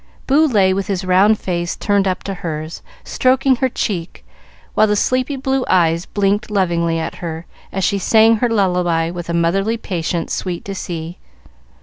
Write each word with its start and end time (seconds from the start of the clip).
Boo 0.25 0.47
lay 0.47 0.73
with 0.73 0.87
his 0.87 1.05
round 1.05 1.37
face 1.37 1.75
turned 1.75 2.07
up 2.07 2.23
to 2.23 2.33
hers, 2.33 2.81
stroking 3.03 3.57
her 3.57 3.69
cheek 3.69 4.25
while 4.73 4.87
the 4.87 4.95
sleepy 4.95 5.35
blue 5.35 5.63
eyes 5.69 6.07
blinked 6.07 6.49
lovingly 6.49 6.97
at 6.97 7.17
her 7.17 7.45
as 7.71 7.83
she 7.83 7.99
sang 7.99 8.37
her 8.37 8.49
lullaby 8.49 9.11
with 9.11 9.29
a 9.29 9.33
motherly 9.35 9.77
patience 9.77 10.33
sweet 10.33 10.65
to 10.65 10.73
see. 10.73 11.19